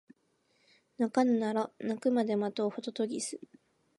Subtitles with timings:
[0.97, 3.39] 鳴かぬなら鳴くまで待とうホトトギス